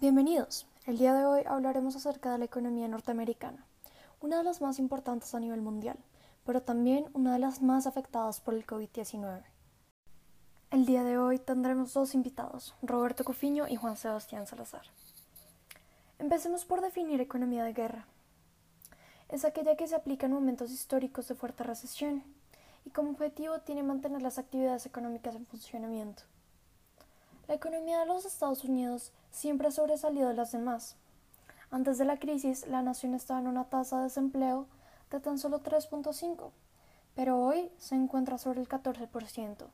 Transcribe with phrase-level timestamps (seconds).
[0.00, 0.66] Bienvenidos.
[0.86, 3.66] El día de hoy hablaremos acerca de la economía norteamericana,
[4.22, 5.98] una de las más importantes a nivel mundial,
[6.46, 9.42] pero también una de las más afectadas por el COVID-19.
[10.70, 14.86] El día de hoy tendremos dos invitados, Roberto Cofiño y Juan Sebastián Salazar.
[16.18, 18.06] Empecemos por definir economía de guerra.
[19.28, 22.24] Es aquella que se aplica en momentos históricos de fuerte recesión
[22.86, 26.22] y como objetivo tiene mantener las actividades económicas en funcionamiento.
[27.48, 30.96] La economía de los Estados Unidos siempre ha sobresalido de las demás.
[31.70, 34.66] Antes de la crisis, la nación estaba en una tasa de desempleo
[35.10, 36.50] de tan solo 3.5,
[37.14, 39.66] pero hoy se encuentra sobre el 14%,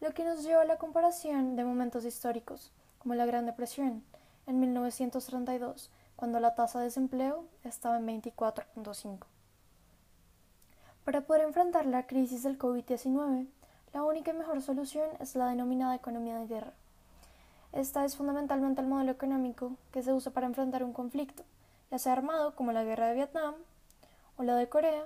[0.00, 4.04] lo que nos lleva a la comparación de momentos históricos, como la Gran Depresión,
[4.46, 9.26] en 1932, cuando la tasa de desempleo estaba en 24.5.
[11.04, 13.46] Para poder enfrentar la crisis del COVID-19,
[13.92, 16.72] la única y mejor solución es la denominada economía de guerra
[17.74, 21.42] esta es fundamentalmente el modelo económico que se usa para enfrentar un conflicto,
[21.90, 23.54] ya sea armado como la guerra de Vietnam
[24.36, 25.04] o la de Corea,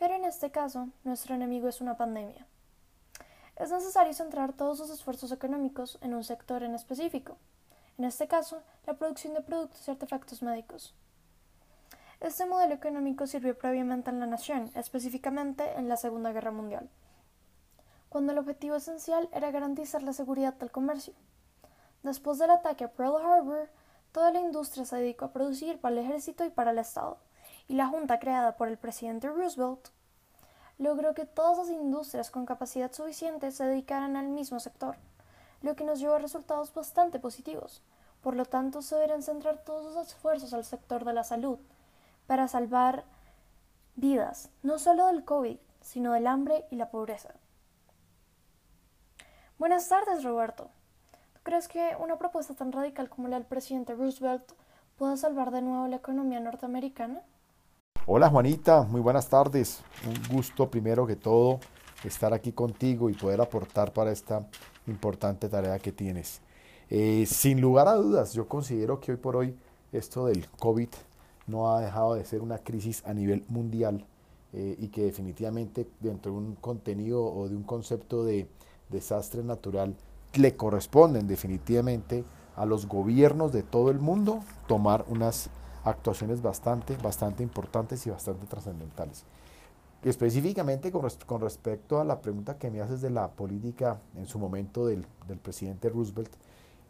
[0.00, 2.44] pero en este caso nuestro enemigo es una pandemia.
[3.54, 7.36] Es necesario centrar todos los esfuerzos económicos en un sector en específico,
[7.98, 10.92] en este caso la producción de productos y artefactos médicos.
[12.18, 16.88] Este modelo económico sirvió previamente en la nación, específicamente en la Segunda Guerra Mundial,
[18.08, 21.14] cuando el objetivo esencial era garantizar la seguridad del comercio.
[22.04, 23.70] Después del ataque a Pearl Harbor,
[24.12, 27.16] toda la industria se dedicó a producir para el ejército y para el Estado,
[27.66, 29.88] y la junta creada por el presidente Roosevelt
[30.76, 34.96] logró que todas las industrias con capacidad suficiente se dedicaran al mismo sector,
[35.62, 37.82] lo que nos llevó a resultados bastante positivos.
[38.20, 41.58] Por lo tanto, se deberán centrar todos los esfuerzos al sector de la salud
[42.26, 43.04] para salvar
[43.96, 47.34] vidas, no solo del COVID, sino del hambre y la pobreza.
[49.58, 50.68] Buenas tardes, Roberto.
[51.44, 54.50] ¿Crees que una propuesta tan radical como la del presidente Roosevelt
[54.96, 57.20] pueda salvar de nuevo la economía norteamericana?
[58.06, 59.82] Hola Juanita, muy buenas tardes.
[60.06, 61.60] Un gusto primero que todo
[62.02, 64.48] estar aquí contigo y poder aportar para esta
[64.86, 66.40] importante tarea que tienes.
[66.88, 69.54] Eh, sin lugar a dudas, yo considero que hoy por hoy
[69.92, 70.88] esto del COVID
[71.46, 74.06] no ha dejado de ser una crisis a nivel mundial
[74.54, 78.48] eh, y que definitivamente dentro de un contenido o de un concepto de
[78.88, 79.94] desastre natural
[80.36, 82.24] le corresponden definitivamente
[82.56, 85.50] a los gobiernos de todo el mundo tomar unas
[85.84, 89.24] actuaciones bastante, bastante importantes y bastante trascendentales.
[90.02, 94.86] Específicamente con, respecto a la pregunta que me haces de la política en su momento
[94.86, 96.30] del, del presidente Roosevelt,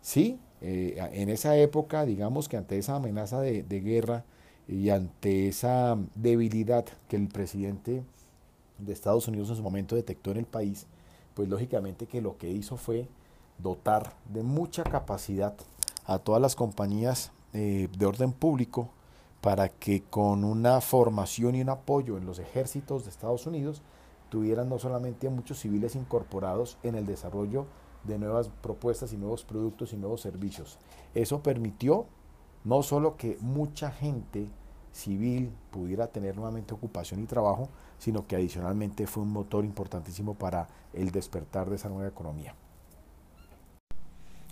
[0.00, 4.24] sí, eh, en esa época, digamos que ante esa amenaza de, de guerra
[4.66, 8.02] y ante esa debilidad que el presidente
[8.78, 10.86] de Estados Unidos en su momento detectó en el país,
[11.34, 13.08] pues lógicamente que lo que hizo fue
[13.58, 15.54] dotar de mucha capacidad
[16.06, 18.90] a todas las compañías eh, de orden público
[19.40, 23.82] para que con una formación y un apoyo en los ejércitos de Estados Unidos
[24.30, 27.66] tuvieran no solamente a muchos civiles incorporados en el desarrollo
[28.04, 30.78] de nuevas propuestas y nuevos productos y nuevos servicios.
[31.14, 32.06] Eso permitió
[32.64, 34.48] no solo que mucha gente
[34.92, 40.68] civil pudiera tener nuevamente ocupación y trabajo, sino que adicionalmente fue un motor importantísimo para
[40.92, 42.54] el despertar de esa nueva economía.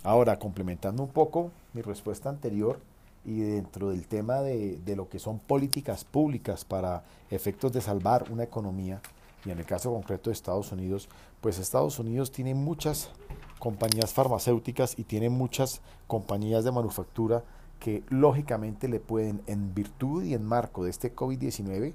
[0.03, 2.79] Ahora, complementando un poco mi respuesta anterior
[3.25, 8.43] y dentro del tema de, lo que son políticas públicas para efectos de salvar una
[8.43, 9.01] economía,
[9.45, 11.07] y en el caso concreto de Estados Unidos,
[11.39, 13.09] pues Estados Unidos tiene muchas
[13.59, 17.43] compañías farmacéuticas y tiene muchas compañías de manufactura
[17.79, 21.93] que lógicamente le pueden, en virtud y en marco de este COVID-19,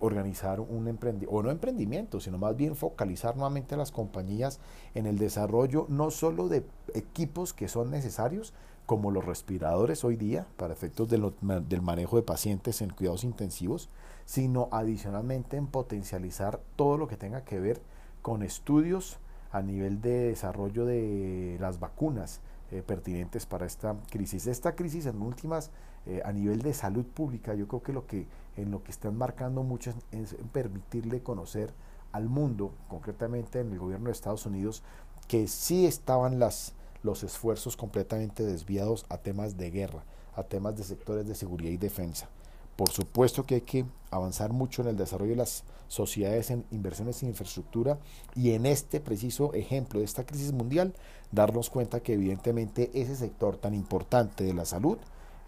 [0.00, 4.60] organizar un emprendimiento, o no emprendimiento, sino más bien focalizar nuevamente a las compañías
[4.94, 6.64] en el desarrollo no solo de
[6.94, 8.52] equipos que son necesarios,
[8.86, 13.88] como los respiradores hoy día, para efectos del manejo de pacientes en cuidados intensivos,
[14.26, 17.80] sino adicionalmente en potencializar todo lo que tenga que ver
[18.22, 19.18] con estudios
[19.52, 24.46] a nivel de desarrollo de las vacunas eh, pertinentes para esta crisis.
[24.46, 25.70] Esta crisis en últimas
[26.06, 29.16] eh, a nivel de salud pública, yo creo que lo que en lo que están
[29.16, 31.72] marcando mucho es, permitirle conocer
[32.12, 34.82] al mundo, concretamente en el gobierno de Estados Unidos,
[35.26, 40.04] que sí estaban las, los esfuerzos completamente desviados a temas de guerra,
[40.36, 42.28] a temas de sectores de seguridad y defensa.
[42.76, 47.22] Por supuesto que hay que avanzar mucho en el desarrollo de las sociedades en inversiones
[47.22, 47.98] en infraestructura
[48.34, 50.94] y en este preciso ejemplo de esta crisis mundial,
[51.30, 54.98] darnos cuenta que evidentemente ese sector tan importante de la salud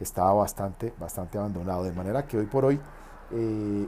[0.00, 1.84] estaba bastante, bastante abandonado.
[1.84, 2.81] De manera que hoy por hoy
[3.32, 3.87] eh,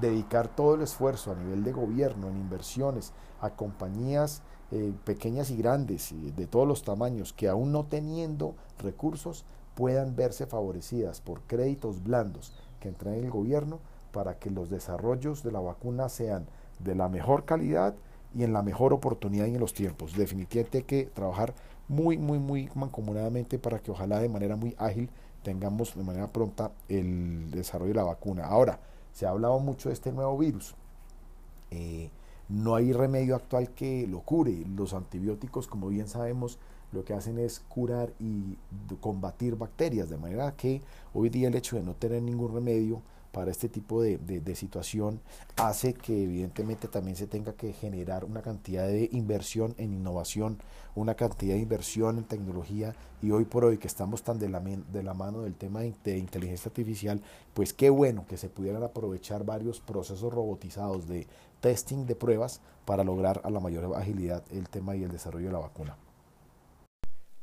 [0.00, 5.56] dedicar todo el esfuerzo a nivel de gobierno, en inversiones, a compañías eh, pequeñas y
[5.56, 12.02] grandes, de todos los tamaños, que aún no teniendo recursos puedan verse favorecidas por créditos
[12.02, 13.78] blandos que entregue el gobierno
[14.12, 16.46] para que los desarrollos de la vacuna sean
[16.78, 17.94] de la mejor calidad
[18.34, 20.16] y en la mejor oportunidad y en los tiempos.
[20.16, 21.54] Definitivamente hay que trabajar
[21.88, 25.10] muy, muy, muy mancomunadamente para que ojalá de manera muy ágil
[25.42, 28.46] tengamos de manera pronta el desarrollo de la vacuna.
[28.46, 28.78] Ahora,
[29.12, 30.74] se ha hablado mucho de este nuevo virus.
[31.70, 32.10] Eh,
[32.48, 34.64] no hay remedio actual que lo cure.
[34.76, 36.58] Los antibióticos, como bien sabemos,
[36.92, 38.56] lo que hacen es curar y
[39.00, 40.82] combatir bacterias, de manera que
[41.14, 44.18] hoy día el hecho de no tener ningún remedio para este tipo de,
[44.54, 45.20] situación
[45.56, 50.58] hace que evidentemente también se tenga que generar una cantidad de inversión en innovación,
[50.94, 54.60] una cantidad de inversión en tecnología y hoy por hoy que estamos tan de la,
[54.60, 57.22] de la mano del tema de, de inteligencia artificial,
[57.54, 61.26] pues qué bueno que se pudieran aprovechar varios procesos robotizados de
[61.60, 65.52] testing de pruebas para lograr a la mayor agilidad el tema y el desarrollo de
[65.52, 65.96] la vacuna.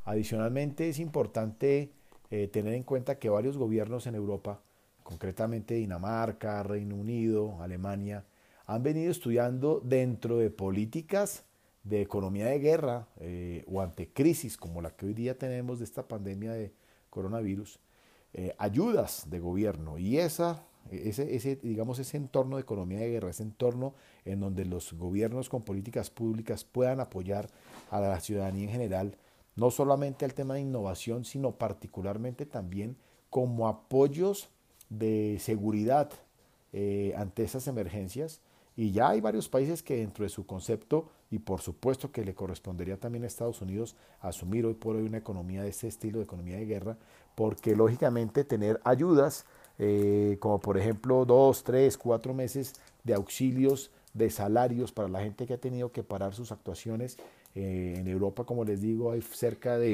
[0.04, 1.92] Adicionalmente es importante
[2.30, 4.60] eh, tener en cuenta que varios gobiernos en Europa,
[5.08, 8.26] concretamente Dinamarca, Reino Unido, Alemania,
[8.66, 11.44] han venido estudiando dentro de políticas
[11.82, 15.86] de economía de guerra eh, o ante crisis como la que hoy día tenemos de
[15.86, 16.74] esta pandemia de
[17.08, 17.80] coronavirus,
[18.34, 19.96] eh, ayudas de gobierno.
[19.96, 23.94] Y esa ese, digamos, ese entorno de economía de guerra, ese entorno
[24.26, 27.48] en donde los gobiernos con políticas públicas puedan apoyar
[27.90, 29.16] a la ciudadanía en general,
[29.56, 32.98] no solamente al tema de innovación, sino particularmente también
[33.30, 34.50] como apoyos
[34.90, 36.10] de seguridad
[36.72, 38.40] eh, ante esas emergencias.
[38.76, 42.34] Y ya hay varios países que dentro de su concepto, y por supuesto que le
[42.34, 46.24] correspondería también a Estados Unidos asumir hoy por hoy una economía de ese estilo, de
[46.24, 46.96] economía de guerra,
[47.34, 49.44] porque lógicamente tener ayudas
[49.78, 52.74] eh, como por ejemplo dos, tres, cuatro meses
[53.04, 57.16] de auxilios de salarios para la gente que ha tenido que parar sus actuaciones.
[57.54, 59.92] Eh, en Europa, como les digo, hay cerca de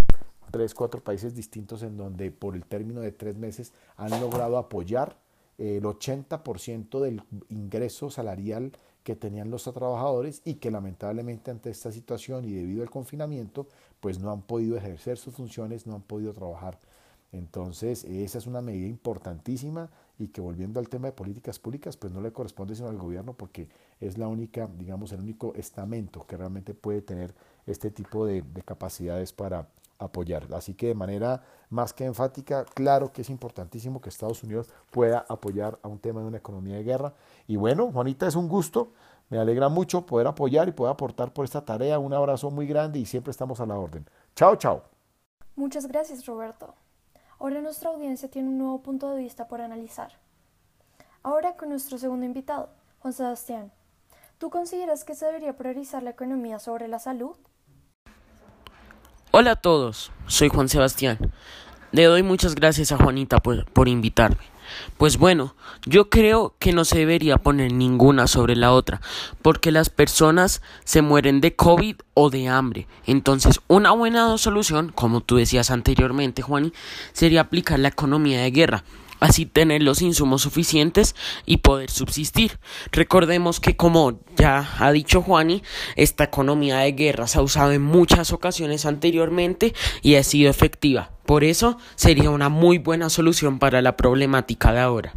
[0.55, 5.19] tres, cuatro países distintos en donde por el término de tres meses han logrado apoyar
[5.59, 8.71] el 80% del ingreso salarial
[9.03, 13.67] que tenían los trabajadores y que lamentablemente ante esta situación y debido al confinamiento,
[13.99, 16.79] pues no han podido ejercer sus funciones, no han podido trabajar.
[17.33, 19.91] Entonces, esa es una medida importantísima
[20.21, 23.37] y que volviendo al tema de políticas públicas, pues no le corresponde sino al gobierno
[23.37, 23.69] porque
[23.99, 27.35] es la única, digamos, el único estamento que realmente puede tener
[27.67, 29.69] este tipo de, capacidades para
[29.99, 30.47] apoyar.
[30.55, 35.25] Así que de manera más que enfática, claro que es importantísimo que Estados Unidos pueda
[35.29, 37.15] apoyar a un tema de una economía de guerra.
[37.47, 38.93] Y bueno, Juanita, es un gusto,
[39.31, 41.99] me alegra mucho poder apoyar y poder aportar por esta tarea.
[41.99, 44.07] Un abrazo muy grande y siempre estamos a la orden.
[44.37, 44.83] Chao, chao.
[45.57, 46.75] Muchas gracias, Roberto.
[47.39, 50.13] Ahora nuestra audiencia tiene un nuevo punto de vista por analizar.
[51.23, 52.71] Ahora con nuestro segundo invitado,
[53.01, 53.73] Juan Sebastián.
[54.39, 57.37] ¿Tú consideras que se debería priorizar la economía sobre la salud?
[59.37, 61.19] Hola a todos, soy Juan Sebastián.
[61.91, 64.45] Le doy muchas gracias a Juanita por, por invitarme.
[64.97, 69.01] Pues bueno, yo creo que no se debería poner ninguna sobre la otra,
[69.43, 72.87] porque las personas se mueren de COVID o de hambre.
[73.07, 76.73] Entonces, una buena solución, como tú decías anteriormente, Juani,
[77.13, 78.85] sería aplicar la economía de guerra
[79.25, 81.15] así tener los insumos suficientes
[81.47, 82.59] y poder subsistir.
[82.93, 85.63] Recordemos que como ya ha dicho Juani,
[85.97, 91.11] esta economía de guerra se ha usado en muchas ocasiones anteriormente y ha sido efectiva.
[91.25, 95.15] Por eso sería una muy buena solución para la problemática de ahora.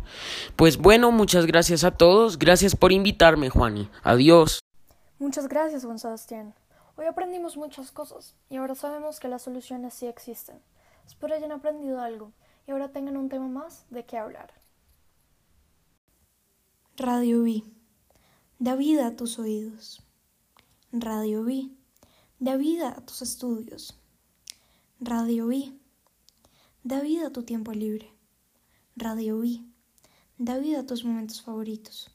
[0.55, 2.39] Pues bueno, muchas gracias a todos.
[2.39, 3.89] Gracias por invitarme, Juani.
[4.03, 4.62] Adiós.
[5.20, 6.53] Muchas gracias, Juan Sebastián.
[6.96, 10.55] Hoy aprendimos muchas cosas y ahora sabemos que las soluciones sí existen.
[11.05, 12.32] Espero hayan aprendido algo
[12.67, 14.53] y ahora tengan un tema más de qué hablar.
[16.97, 17.63] Radio B.
[18.59, 20.03] Da vida a tus oídos.
[20.91, 21.69] Radio B.
[22.39, 23.97] Da vida a tus estudios.
[25.00, 25.71] Radio B.
[26.83, 28.12] Da vida a tu tiempo libre.
[28.97, 29.63] Radio B.
[30.38, 32.12] Da vida a tus momentos favoritos.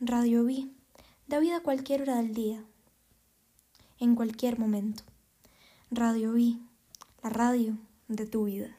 [0.00, 0.68] Radio B.
[1.28, 2.64] Da vida a cualquier hora del día.
[3.98, 5.04] En cualquier momento.
[5.90, 6.58] Radio B.
[7.22, 7.76] La radio
[8.08, 8.77] de tu vida.